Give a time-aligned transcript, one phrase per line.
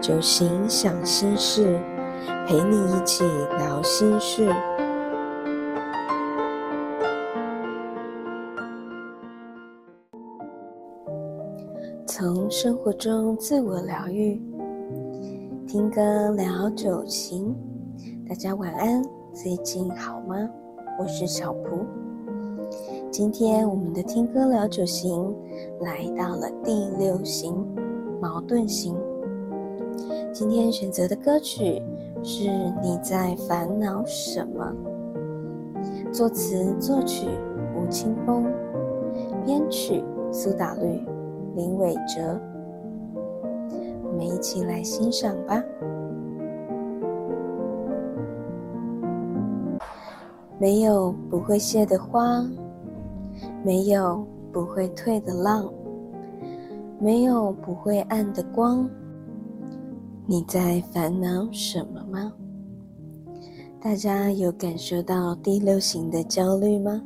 [0.00, 1.76] 酒行想心事，
[2.46, 3.24] 陪你一起
[3.58, 4.48] 聊心事。
[12.06, 14.40] 从生活中自我疗愈，
[15.66, 17.54] 听歌聊酒行。
[18.28, 19.02] 大家晚安，
[19.32, 20.36] 最近好吗？
[21.00, 21.84] 我是小蒲。
[23.10, 25.34] 今天我们的听歌聊酒行
[25.80, 27.66] 来到了第六行
[28.20, 28.94] 矛盾型。
[30.32, 31.82] 今天选择的歌曲
[32.22, 32.48] 是
[32.82, 34.72] 《你在烦恼什么》，
[36.12, 37.26] 作词作曲
[37.74, 38.44] 吴青峰，
[39.44, 41.02] 编曲苏打绿、
[41.56, 42.38] 林伟哲。
[44.04, 45.62] 我们一起来欣赏吧。
[50.58, 52.44] 没有不会谢的花。
[53.64, 55.68] 没有不会退的浪，
[56.98, 58.88] 没有不会暗的光。
[60.30, 62.30] 你在烦恼什么吗？
[63.80, 67.02] 大家有感受到第六型的焦虑吗？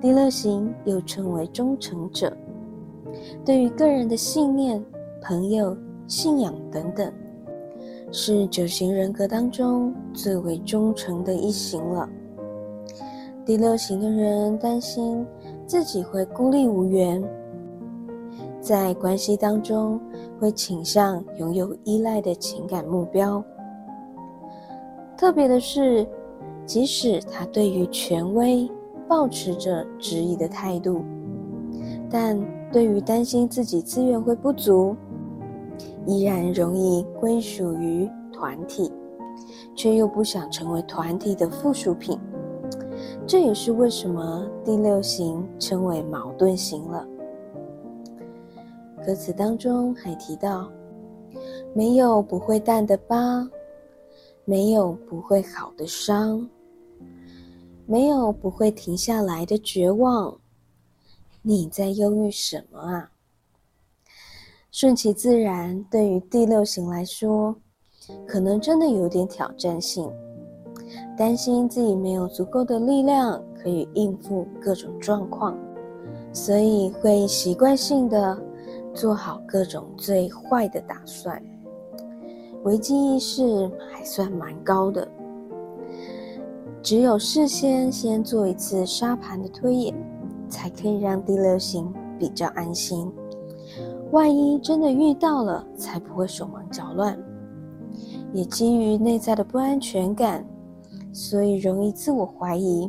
[0.00, 2.34] 第六型又称为忠诚者，
[3.44, 4.82] 对于个人的信念、
[5.20, 7.12] 朋友、信仰等等，
[8.10, 12.08] 是九型人格当中最为忠诚的一型了。
[13.44, 15.26] 第六型的人担心
[15.66, 17.22] 自己会孤立无援，
[18.60, 19.98] 在关系当中
[20.38, 23.42] 会倾向拥有依赖的情感目标。
[25.16, 26.06] 特别的是，
[26.66, 28.70] 即使他对于权威
[29.08, 31.02] 保持着质疑的态度，
[32.10, 32.38] 但
[32.70, 34.94] 对于担心自己资源会不足，
[36.06, 38.92] 依然容易归属于团体，
[39.74, 42.18] 却又不想成为团体的附属品。
[43.26, 47.06] 这也是为什么第六型称为矛盾型了。
[49.04, 50.70] 歌词当中还提到
[51.74, 53.48] ：“没有不会淡的疤，
[54.44, 56.48] 没有不会好的伤，
[57.86, 60.38] 没有不会停下来的绝望。”
[61.42, 63.10] 你在忧郁什么啊？
[64.70, 67.56] 顺其自然，对于第六型来说，
[68.26, 70.10] 可能真的有点挑战性。
[71.16, 75.58] 担心自己没有足够的力量可以应付各种状况，
[76.32, 78.38] 所以会习惯性的
[78.94, 81.42] 做好各种最坏的打算。
[82.64, 85.06] 危机意识还算蛮高的，
[86.82, 89.94] 只有事先先做一次沙盘的推演，
[90.48, 93.10] 才可以让第六型比较安心。
[94.12, 97.18] 万一真的遇到了，才不会手忙脚乱。
[98.32, 100.44] 也基于内在的不安全感。
[101.12, 102.88] 所以容易自我怀疑，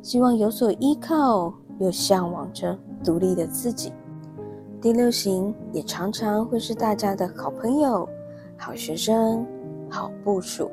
[0.00, 3.92] 希望有所依靠，又向往着独立的自己。
[4.82, 8.06] 第六型也常常会是大家的好朋友、
[8.56, 9.46] 好学生、
[9.88, 10.68] 好部署，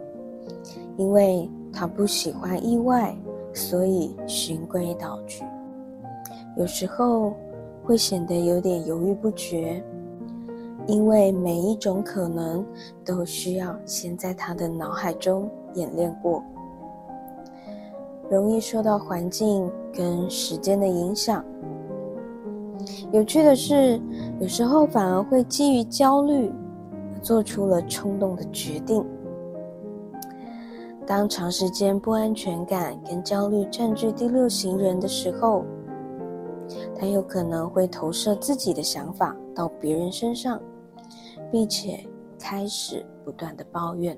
[0.98, 3.16] 因为他不喜欢意外，
[3.54, 5.44] 所以循规蹈矩。
[6.58, 7.36] 有时候
[7.84, 9.80] 会显得有点犹豫不决，
[10.88, 12.66] 因为每一种可能
[13.06, 16.44] 都需要先在他的脑海中演练过。
[18.28, 21.46] 容易受到环境跟时间的影响。
[23.12, 24.00] 有趣的是，
[24.40, 26.52] 有时候反而会基于焦虑，
[27.22, 29.06] 做出了冲动的决定。
[31.06, 35.66] 当长时间不安全感跟焦虑占据第六型人的时候，
[36.96, 40.62] 他有可能会投射自己的想法到别人身上，
[41.52, 42.06] 并且
[42.40, 44.18] 开始不断的抱怨。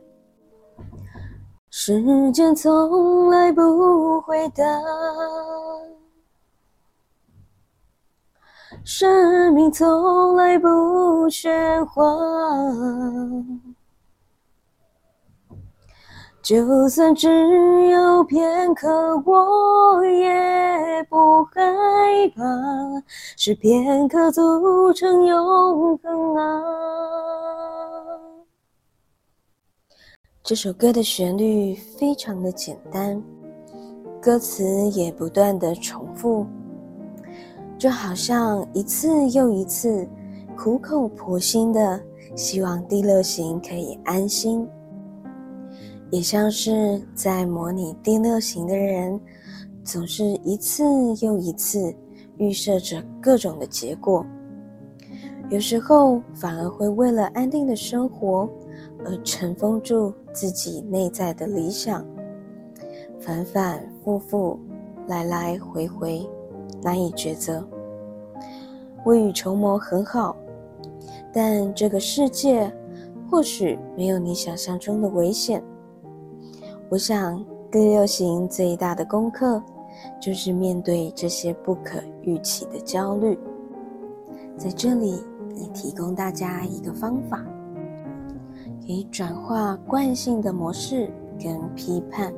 [1.69, 4.63] 时间从来不回答，
[8.83, 10.67] 生命从来不
[11.29, 12.03] 喧哗。
[16.41, 17.29] 就算只
[17.89, 21.53] 有片刻，我也不害
[22.35, 22.43] 怕。
[23.37, 26.63] 是片刻组成永恒啊。
[30.43, 33.21] 这首歌的旋律非常的简单，
[34.19, 36.47] 歌词也不断的重复，
[37.81, 40.07] 就好像一次又一次
[40.55, 41.99] 苦口婆心的
[42.35, 44.69] 希望第六型可以安心，
[46.11, 49.19] 也像是在模拟第六型的人
[49.83, 50.83] 总是一次
[51.25, 51.91] 又一次
[52.37, 54.23] 预设着各种的结果，
[55.49, 58.47] 有时候反而会为了安定的生活。
[59.03, 62.05] 而尘封住自己内在的理想，
[63.19, 64.59] 反反复复，
[65.07, 66.23] 来来回回，
[66.81, 67.65] 难以抉择。
[69.05, 70.35] 未雨绸缪很好，
[71.33, 72.71] 但这个世界
[73.29, 75.63] 或许没有你想象中的危险。
[76.89, 79.61] 我想，第六型最大的功课
[80.19, 83.39] 就是面对这些不可预期的焦虑。
[84.57, 85.23] 在这里，
[85.55, 87.43] 也提供大家一个方法，
[88.85, 91.09] 可以转化惯性的模式
[91.41, 92.31] 跟批判。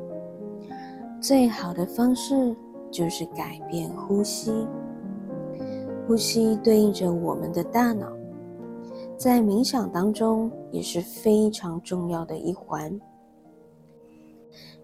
[1.19, 2.55] 最好的方式
[2.93, 4.53] 就是改变呼吸。
[6.07, 8.07] 呼吸对应着我们的大脑，
[9.17, 12.97] 在冥想当中也是非常重要的一环。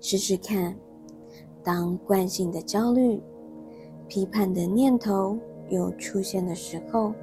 [0.01, 0.75] 试试看，
[1.61, 3.21] 当惯性的焦虑、
[4.07, 5.37] 批判的念头
[5.69, 7.13] 又出现的时候，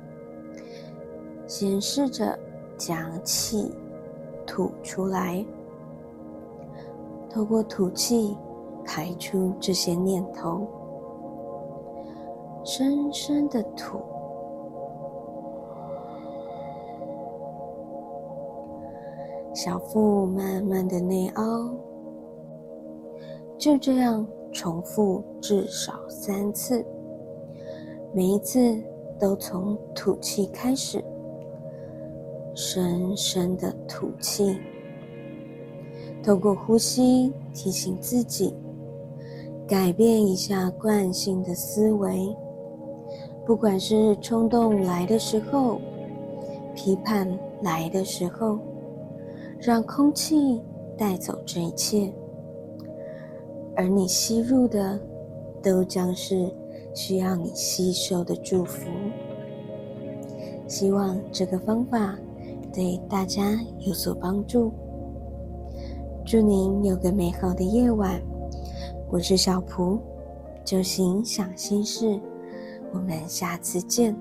[1.46, 2.38] 先试着
[2.76, 3.72] 将气
[4.46, 5.44] 吐出来，
[7.30, 8.36] 透过吐气
[8.86, 10.66] 排出这些念头。
[12.64, 14.00] 深深的吐，
[19.54, 21.74] 小腹慢慢的内凹，
[23.56, 26.84] 就这样重复至少三次，
[28.12, 28.58] 每一次
[29.16, 31.04] 都从吐气开始，
[32.52, 34.58] 深深的吐气，
[36.20, 38.52] 透过呼吸提醒自己，
[39.66, 42.34] 改变一下惯性的思维。
[43.44, 45.80] 不管是冲动来的时候，
[46.74, 47.28] 批判
[47.62, 48.58] 来的时候，
[49.58, 50.60] 让空气
[50.96, 52.12] 带走这一切，
[53.74, 55.00] 而你吸入的，
[55.62, 56.48] 都将是
[56.94, 58.88] 需要你吸收的祝福。
[60.68, 62.16] 希望这个方法
[62.72, 64.72] 对大家有所帮助。
[66.24, 68.20] 祝您有个美好的夜晚。
[69.08, 70.00] 我是小蒲，
[70.64, 72.18] 就行想心事。
[72.92, 74.16] 我们下次见。